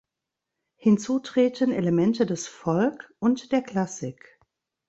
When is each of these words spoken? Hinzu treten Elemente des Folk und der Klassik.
Hinzu 0.77 1.19
treten 1.19 1.71
Elemente 1.71 2.25
des 2.25 2.47
Folk 2.47 3.13
und 3.19 3.51
der 3.51 3.61
Klassik. 3.61 4.39